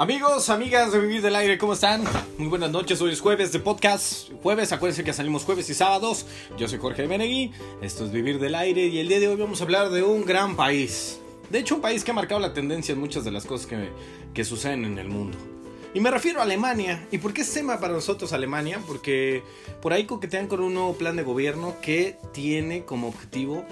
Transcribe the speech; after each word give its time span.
Amigos, 0.00 0.48
amigas 0.48 0.92
de 0.92 0.98
Vivir 0.98 1.20
del 1.20 1.36
Aire, 1.36 1.58
¿cómo 1.58 1.74
están? 1.74 2.02
Muy 2.38 2.48
buenas 2.48 2.70
noches, 2.70 3.02
hoy 3.02 3.12
es 3.12 3.20
jueves 3.20 3.52
de 3.52 3.58
podcast. 3.58 4.30
Jueves, 4.42 4.72
acuérdense 4.72 5.04
que 5.04 5.12
salimos 5.12 5.44
jueves 5.44 5.68
y 5.68 5.74
sábados. 5.74 6.24
Yo 6.56 6.68
soy 6.68 6.78
Jorge 6.78 7.06
Menegui, 7.06 7.52
esto 7.82 8.06
es 8.06 8.10
Vivir 8.10 8.38
del 8.38 8.54
Aire 8.54 8.86
y 8.86 8.98
el 8.98 9.08
día 9.08 9.20
de 9.20 9.28
hoy 9.28 9.36
vamos 9.36 9.60
a 9.60 9.64
hablar 9.64 9.90
de 9.90 10.02
un 10.02 10.24
gran 10.24 10.56
país. 10.56 11.20
De 11.50 11.58
hecho, 11.58 11.74
un 11.74 11.82
país 11.82 12.02
que 12.02 12.12
ha 12.12 12.14
marcado 12.14 12.40
la 12.40 12.54
tendencia 12.54 12.94
en 12.94 12.98
muchas 12.98 13.26
de 13.26 13.30
las 13.30 13.44
cosas 13.44 13.66
que, 13.66 13.90
que 14.32 14.42
suceden 14.42 14.86
en 14.86 14.98
el 14.98 15.08
mundo. 15.08 15.36
Y 15.92 16.00
me 16.00 16.10
refiero 16.10 16.40
a 16.40 16.44
Alemania. 16.44 17.06
¿Y 17.10 17.18
por 17.18 17.34
qué 17.34 17.42
es 17.42 17.52
tema 17.52 17.78
para 17.78 17.92
nosotros 17.92 18.32
Alemania? 18.32 18.80
Porque 18.86 19.42
por 19.82 19.92
ahí 19.92 20.06
coquetean 20.06 20.46
con 20.46 20.62
un 20.62 20.72
nuevo 20.72 20.94
plan 20.94 21.14
de 21.16 21.24
gobierno 21.24 21.74
que 21.82 22.16
tiene 22.32 22.86
como 22.86 23.08
objetivo 23.08 23.66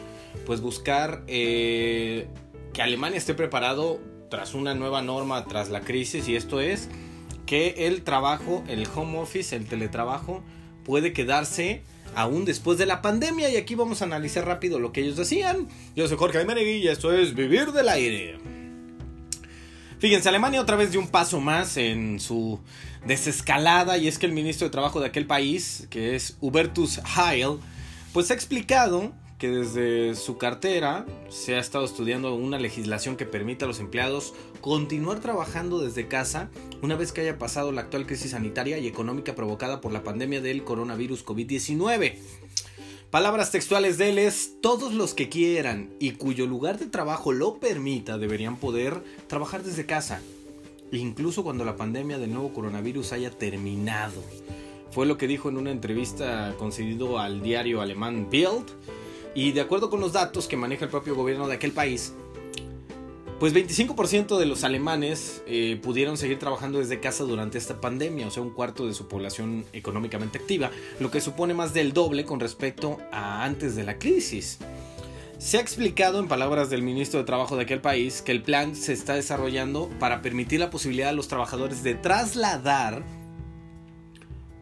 pues 0.45 0.60
buscar 0.60 1.22
eh, 1.26 2.29
que 2.74 2.82
Alemania 2.82 3.17
esté 3.17 3.32
preparado 3.32 4.18
tras 4.29 4.55
una 4.55 4.75
nueva 4.75 5.03
norma, 5.03 5.45
tras 5.45 5.71
la 5.71 5.81
crisis, 5.81 6.29
y 6.29 6.37
esto 6.37 6.61
es 6.61 6.89
que 7.46 7.87
el 7.87 8.03
trabajo, 8.03 8.63
el 8.68 8.87
home 8.95 9.18
office, 9.18 9.57
el 9.57 9.67
teletrabajo, 9.67 10.43
puede 10.85 11.13
quedarse 11.13 11.82
aún 12.14 12.45
después 12.45 12.79
de 12.79 12.87
la 12.87 13.01
pandemia. 13.01 13.49
Y 13.49 13.57
aquí 13.57 13.75
vamos 13.75 14.03
a 14.03 14.04
analizar 14.04 14.46
rápido 14.46 14.79
lo 14.79 14.93
que 14.93 15.01
ellos 15.01 15.17
decían. 15.17 15.68
Yo 15.96 16.07
soy 16.09 16.18
Jorge 16.18 16.45
Menegui 16.45 16.77
y 16.77 16.89
esto 16.89 17.13
es 17.13 17.35
Vivir 17.35 17.73
del 17.73 17.89
Aire. 17.89 18.39
Fíjense, 19.99 20.29
Alemania 20.29 20.61
otra 20.61 20.76
vez 20.76 20.93
dio 20.93 21.01
un 21.01 21.09
paso 21.09 21.40
más 21.40 21.76
en 21.76 22.21
su 22.21 22.61
desescalada 23.07 23.99
y 23.99 24.09
es 24.09 24.18
que 24.18 24.26
el 24.26 24.32
ministro 24.32 24.67
de 24.67 24.71
Trabajo 24.71 25.01
de 25.01 25.07
aquel 25.07 25.26
país, 25.26 25.89
que 25.90 26.15
es 26.15 26.37
Hubertus 26.40 27.01
Heil, 27.17 27.59
pues 28.13 28.31
ha 28.31 28.35
explicado 28.35 29.13
que 29.38 29.48
desde 29.48 30.16
su 30.16 30.36
cartera 30.36 31.06
se 31.28 31.54
ha 31.54 31.60
estado 31.60 31.84
estudiando 31.84 32.34
una 32.34 32.58
legislación 32.58 33.16
que 33.16 33.24
permita 33.24 33.64
a 33.64 33.69
los 33.69 33.78
empleados 33.78 34.34
continuar 34.61 35.20
trabajando 35.20 35.78
desde 35.78 36.08
casa 36.08 36.50
una 36.83 36.97
vez 36.97 37.12
que 37.12 37.20
haya 37.20 37.39
pasado 37.39 37.70
la 37.70 37.83
actual 37.83 38.06
crisis 38.06 38.33
sanitaria 38.33 38.78
y 38.78 38.89
económica 38.89 39.36
provocada 39.36 39.80
por 39.80 39.92
la 39.92 40.03
pandemia 40.03 40.41
del 40.41 40.64
coronavirus 40.64 41.25
COVID-19. 41.25 42.17
Palabras 43.12 43.53
textuales 43.53 43.97
de 43.97 44.11
él 44.11 44.19
es, 44.19 44.61
todos 44.61 44.92
los 44.92 45.14
que 45.14 45.28
quieran 45.28 45.89
y 46.00 46.12
cuyo 46.12 46.47
lugar 46.47 46.78
de 46.78 46.86
trabajo 46.86 47.33
lo 47.33 47.58
permita 47.58 48.19
deberían 48.19 48.56
poder 48.56 49.02
trabajar 49.28 49.62
desde 49.62 49.86
casa, 49.86 50.20
incluso 50.91 51.45
cuando 51.45 51.64
la 51.64 51.77
pandemia 51.77 52.19
del 52.19 52.33
nuevo 52.33 52.52
coronavirus 52.52 53.12
haya 53.12 53.30
terminado. 53.30 54.23
Fue 54.91 55.06
lo 55.06 55.17
que 55.17 55.28
dijo 55.28 55.48
en 55.48 55.58
una 55.58 55.70
entrevista 55.70 56.55
concedido 56.58 57.19
al 57.19 57.41
diario 57.41 57.80
alemán 57.80 58.28
Bild 58.30 58.67
y 59.39 59.53
de 59.53 59.61
acuerdo 59.61 59.89
con 59.89 60.00
los 60.00 60.14
datos 60.14 60.48
que 60.48 60.56
maneja 60.56 60.84
el 60.84 60.91
propio 60.91 61.14
gobierno 61.14 61.47
de 61.47 61.55
aquel 61.55 61.70
país, 61.70 62.12
pues 63.39 63.55
25% 63.55 64.36
de 64.36 64.47
los 64.47 64.64
alemanes 64.64 65.45
eh, 65.47 65.78
pudieron 65.80 66.17
seguir 66.17 66.41
trabajando 66.41 66.80
desde 66.80 66.98
casa 66.98 67.22
durante 67.22 67.56
esta 67.56 67.80
pandemia, 67.80 68.27
o 68.27 68.33
sea, 68.33 68.42
un 68.42 68.50
cuarto 68.50 68.84
de 68.84 68.95
su 68.95 69.06
población 69.06 69.64
económicamente 69.72 70.39
activa, 70.39 70.72
lo 70.98 71.12
que 71.12 71.20
supone 71.20 71.55
más 71.55 71.72
del 71.72 71.92
doble 71.92 72.25
con 72.25 72.41
respecto 72.41 72.98
a 73.12 73.45
antes 73.45 73.77
de 73.77 73.84
la 73.84 74.00
crisis. 74.00 74.58
Se 75.39 75.58
ha 75.58 75.61
explicado 75.61 76.19
en 76.19 76.27
palabras 76.27 76.69
del 76.69 76.83
ministro 76.83 77.20
de 77.20 77.25
Trabajo 77.25 77.55
de 77.55 77.62
aquel 77.62 77.80
país 77.80 78.23
que 78.23 78.33
el 78.33 78.42
plan 78.42 78.75
se 78.75 78.92
está 78.92 79.14
desarrollando 79.14 79.89
para 80.00 80.20
permitir 80.20 80.58
la 80.58 80.70
posibilidad 80.70 81.11
a 81.11 81.12
los 81.12 81.28
trabajadores 81.28 81.84
de 81.84 81.95
trasladar 81.95 83.05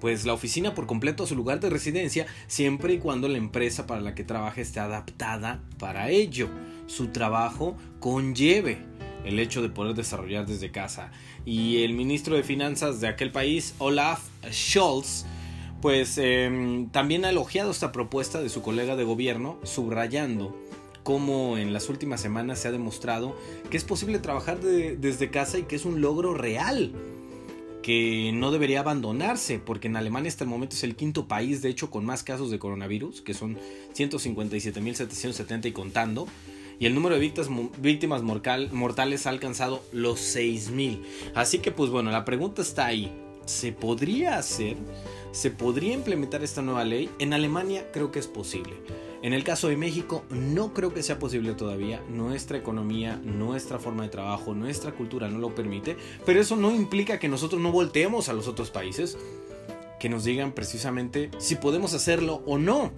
pues 0.00 0.24
la 0.24 0.32
oficina 0.32 0.74
por 0.74 0.86
completo 0.86 1.24
a 1.24 1.26
su 1.26 1.36
lugar 1.36 1.60
de 1.60 1.70
residencia 1.70 2.26
siempre 2.46 2.94
y 2.94 2.98
cuando 2.98 3.28
la 3.28 3.38
empresa 3.38 3.86
para 3.86 4.00
la 4.00 4.14
que 4.14 4.24
trabaja 4.24 4.60
esté 4.60 4.80
adaptada 4.80 5.62
para 5.78 6.10
ello. 6.10 6.48
Su 6.86 7.08
trabajo 7.08 7.76
conlleve 8.00 8.78
el 9.24 9.38
hecho 9.38 9.60
de 9.60 9.68
poder 9.68 9.94
desarrollar 9.94 10.46
desde 10.46 10.70
casa. 10.70 11.10
Y 11.44 11.82
el 11.82 11.94
ministro 11.94 12.36
de 12.36 12.42
Finanzas 12.42 13.00
de 13.00 13.08
aquel 13.08 13.32
país, 13.32 13.74
Olaf 13.78 14.20
Scholz, 14.50 15.24
pues 15.82 16.16
em, 16.18 16.88
también 16.90 17.24
ha 17.24 17.30
elogiado 17.30 17.70
esta 17.70 17.92
propuesta 17.92 18.40
de 18.40 18.48
su 18.48 18.62
colega 18.62 18.96
de 18.96 19.04
gobierno, 19.04 19.58
subrayando 19.64 20.56
cómo 21.02 21.58
en 21.58 21.72
las 21.72 21.88
últimas 21.88 22.20
semanas 22.20 22.58
se 22.58 22.68
ha 22.68 22.72
demostrado 22.72 23.36
que 23.70 23.76
es 23.76 23.84
posible 23.84 24.18
trabajar 24.18 24.58
desde 24.60 25.30
casa 25.30 25.56
y 25.56 25.62
que 25.62 25.76
es 25.76 25.84
un 25.84 26.00
logro 26.00 26.34
real 26.34 26.92
que 27.86 28.32
no 28.34 28.50
debería 28.50 28.80
abandonarse, 28.80 29.60
porque 29.60 29.86
en 29.86 29.94
Alemania 29.94 30.28
hasta 30.28 30.42
el 30.42 30.50
momento 30.50 30.74
es 30.74 30.82
el 30.82 30.96
quinto 30.96 31.28
país, 31.28 31.62
de 31.62 31.68
hecho, 31.68 31.88
con 31.88 32.04
más 32.04 32.24
casos 32.24 32.50
de 32.50 32.58
coronavirus, 32.58 33.22
que 33.22 33.32
son 33.32 33.56
157.770 33.96 35.66
y 35.66 35.70
contando, 35.70 36.26
y 36.80 36.86
el 36.86 36.96
número 36.96 37.14
de 37.14 37.20
víctimas, 37.20 37.48
víctimas 37.78 38.22
mortales 38.24 39.28
ha 39.28 39.30
alcanzado 39.30 39.84
los 39.92 40.18
6.000. 40.18 41.00
Así 41.36 41.60
que, 41.60 41.70
pues 41.70 41.90
bueno, 41.90 42.10
la 42.10 42.24
pregunta 42.24 42.60
está 42.60 42.86
ahí. 42.86 43.12
¿Se 43.44 43.70
podría 43.70 44.36
hacer? 44.36 44.76
¿Se 45.30 45.52
podría 45.52 45.94
implementar 45.94 46.42
esta 46.42 46.62
nueva 46.62 46.84
ley? 46.84 47.08
En 47.20 47.34
Alemania 47.34 47.92
creo 47.92 48.10
que 48.10 48.18
es 48.18 48.26
posible. 48.26 48.72
En 49.26 49.32
el 49.32 49.42
caso 49.42 49.66
de 49.66 49.76
México, 49.76 50.24
no 50.30 50.72
creo 50.72 50.94
que 50.94 51.02
sea 51.02 51.18
posible 51.18 51.54
todavía. 51.54 52.00
Nuestra 52.08 52.58
economía, 52.58 53.16
nuestra 53.24 53.80
forma 53.80 54.04
de 54.04 54.08
trabajo, 54.08 54.54
nuestra 54.54 54.92
cultura 54.92 55.28
no 55.28 55.40
lo 55.40 55.52
permite. 55.52 55.96
Pero 56.24 56.40
eso 56.40 56.54
no 56.54 56.72
implica 56.72 57.18
que 57.18 57.26
nosotros 57.26 57.60
no 57.60 57.72
volteemos 57.72 58.28
a 58.28 58.32
los 58.34 58.46
otros 58.46 58.70
países 58.70 59.18
que 59.98 60.08
nos 60.08 60.22
digan 60.22 60.52
precisamente 60.52 61.32
si 61.38 61.56
podemos 61.56 61.92
hacerlo 61.92 62.44
o 62.46 62.56
no. 62.56 62.92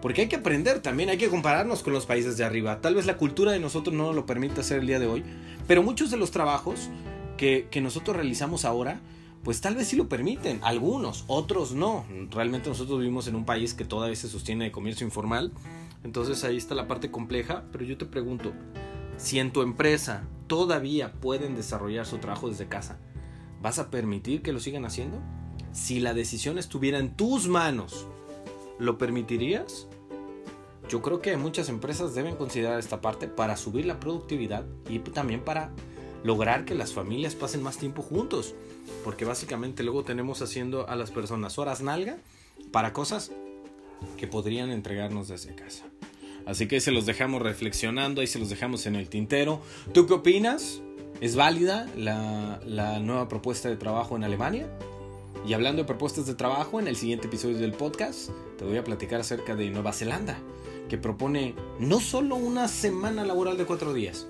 Porque 0.00 0.22
hay 0.22 0.28
que 0.28 0.36
aprender 0.36 0.80
también, 0.80 1.10
hay 1.10 1.18
que 1.18 1.28
compararnos 1.28 1.82
con 1.82 1.92
los 1.92 2.06
países 2.06 2.38
de 2.38 2.44
arriba. 2.44 2.80
Tal 2.80 2.94
vez 2.94 3.04
la 3.04 3.18
cultura 3.18 3.52
de 3.52 3.60
nosotros 3.60 3.94
no 3.94 4.14
lo 4.14 4.24
permite 4.24 4.62
hacer 4.62 4.78
el 4.78 4.86
día 4.86 4.98
de 4.98 5.06
hoy, 5.06 5.22
pero 5.68 5.82
muchos 5.82 6.10
de 6.10 6.16
los 6.16 6.30
trabajos 6.30 6.88
que, 7.36 7.68
que 7.70 7.82
nosotros 7.82 8.16
realizamos 8.16 8.64
ahora 8.64 9.02
pues 9.44 9.60
tal 9.60 9.76
vez 9.76 9.88
sí 9.88 9.96
lo 9.96 10.08
permiten, 10.08 10.58
algunos, 10.62 11.24
otros 11.26 11.72
no. 11.72 12.06
Realmente 12.30 12.70
nosotros 12.70 12.98
vivimos 12.98 13.28
en 13.28 13.36
un 13.36 13.44
país 13.44 13.74
que 13.74 13.84
todavía 13.84 14.16
se 14.16 14.28
sostiene 14.28 14.64
de 14.64 14.72
comercio 14.72 15.06
informal, 15.06 15.52
entonces 16.02 16.42
ahí 16.44 16.56
está 16.56 16.74
la 16.74 16.88
parte 16.88 17.10
compleja, 17.10 17.64
pero 17.70 17.84
yo 17.84 17.98
te 17.98 18.06
pregunto, 18.06 18.52
si 19.18 19.38
en 19.38 19.52
tu 19.52 19.60
empresa 19.62 20.24
todavía 20.46 21.12
pueden 21.12 21.54
desarrollar 21.54 22.06
su 22.06 22.18
trabajo 22.18 22.48
desde 22.48 22.68
casa, 22.68 22.98
¿vas 23.60 23.78
a 23.78 23.90
permitir 23.90 24.42
que 24.42 24.52
lo 24.52 24.60
sigan 24.60 24.86
haciendo? 24.86 25.20
Si 25.72 26.00
la 26.00 26.14
decisión 26.14 26.58
estuviera 26.58 26.98
en 26.98 27.14
tus 27.14 27.46
manos, 27.46 28.06
¿lo 28.78 28.96
permitirías? 28.96 29.88
Yo 30.88 31.02
creo 31.02 31.20
que 31.20 31.36
muchas 31.36 31.68
empresas 31.68 32.14
deben 32.14 32.36
considerar 32.36 32.78
esta 32.78 33.00
parte 33.00 33.28
para 33.28 33.56
subir 33.56 33.84
la 33.86 34.00
productividad 34.00 34.64
y 34.88 34.98
también 35.00 35.40
para 35.42 35.70
lograr 36.24 36.64
que 36.64 36.74
las 36.74 36.92
familias 36.92 37.36
pasen 37.36 37.62
más 37.62 37.78
tiempo 37.78 38.02
juntos. 38.02 38.54
Porque 39.04 39.24
básicamente 39.24 39.84
luego 39.84 40.02
tenemos 40.02 40.42
haciendo 40.42 40.88
a 40.88 40.96
las 40.96 41.12
personas 41.12 41.58
horas 41.58 41.80
nalga 41.80 42.16
para 42.72 42.92
cosas 42.92 43.30
que 44.16 44.26
podrían 44.26 44.70
entregarnos 44.70 45.28
desde 45.28 45.54
casa. 45.54 45.84
Así 46.46 46.66
que 46.66 46.80
se 46.80 46.90
los 46.90 47.06
dejamos 47.06 47.40
reflexionando, 47.40 48.20
ahí 48.20 48.26
se 48.26 48.38
los 48.38 48.50
dejamos 48.50 48.86
en 48.86 48.96
el 48.96 49.08
tintero. 49.08 49.60
¿Tú 49.92 50.06
qué 50.06 50.14
opinas? 50.14 50.80
¿Es 51.20 51.36
válida 51.36 51.88
la, 51.96 52.60
la 52.66 52.98
nueva 52.98 53.28
propuesta 53.28 53.68
de 53.68 53.76
trabajo 53.76 54.16
en 54.16 54.24
Alemania? 54.24 54.68
Y 55.46 55.52
hablando 55.52 55.82
de 55.82 55.86
propuestas 55.86 56.26
de 56.26 56.34
trabajo, 56.34 56.80
en 56.80 56.88
el 56.88 56.96
siguiente 56.96 57.26
episodio 57.26 57.58
del 57.58 57.72
podcast 57.72 58.30
te 58.58 58.64
voy 58.64 58.76
a 58.76 58.84
platicar 58.84 59.20
acerca 59.20 59.54
de 59.54 59.70
Nueva 59.70 59.92
Zelanda, 59.92 60.38
que 60.88 60.96
propone 60.96 61.54
no 61.78 62.00
solo 62.00 62.36
una 62.36 62.68
semana 62.68 63.24
laboral 63.24 63.58
de 63.58 63.66
cuatro 63.66 63.92
días, 63.92 64.26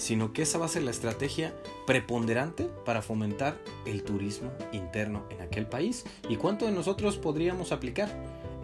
sino 0.00 0.32
que 0.32 0.42
esa 0.42 0.58
va 0.58 0.64
a 0.64 0.68
ser 0.68 0.82
la 0.82 0.90
estrategia 0.90 1.54
preponderante 1.86 2.70
para 2.86 3.02
fomentar 3.02 3.58
el 3.84 4.02
turismo 4.02 4.50
interno 4.72 5.26
en 5.30 5.42
aquel 5.42 5.66
país 5.66 6.04
y 6.28 6.36
cuánto 6.36 6.64
de 6.64 6.72
nosotros 6.72 7.18
podríamos 7.18 7.70
aplicar 7.70 8.08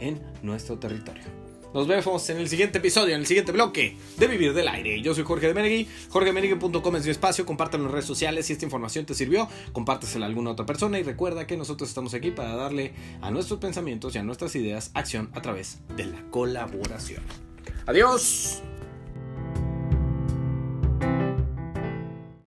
en 0.01 0.21
nuestro 0.43 0.79
territorio. 0.79 1.25
Nos 1.75 1.87
vemos 1.87 2.31
en 2.31 2.39
el 2.39 2.49
siguiente 2.49 2.79
episodio, 2.79 3.15
en 3.15 3.21
el 3.21 3.27
siguiente 3.27 3.53
bloque 3.53 3.99
de 4.17 4.27
Vivir 4.29 4.55
del 4.55 4.67
Aire. 4.67 5.03
Yo 5.03 5.15
soy 5.15 5.25
Jorge 5.25 5.49
de 5.49 5.53
Menegui, 5.53 5.87
jorgemenegui.com 6.09 6.97
es 6.97 7.05
mi 7.05 7.11
espacio, 7.11 7.45
compártelo 7.45 7.83
en 7.83 7.89
las 7.89 7.93
redes 7.93 8.07
sociales 8.07 8.47
si 8.47 8.55
esta 8.55 8.65
información 8.65 9.05
te 9.05 9.13
sirvió, 9.13 9.47
compártesela 9.73 10.25
a 10.25 10.29
alguna 10.31 10.53
otra 10.53 10.65
persona 10.65 10.99
y 10.99 11.03
recuerda 11.03 11.47
que 11.47 11.59
nosotros 11.59 11.91
estamos 11.91 12.15
aquí 12.15 12.31
para 12.31 12.57
darle 12.57 12.95
a 13.21 13.31
nuestros 13.31 13.61
pensamientos 13.61 14.15
y 14.15 14.19
a 14.19 14.23
nuestras 14.23 14.57
ideas 14.57 14.91
acción 14.95 15.29
a 15.35 15.43
través 15.43 15.81
de 15.97 16.07
la 16.07 16.23
colaboración. 16.31 17.23
Adiós. 17.85 18.63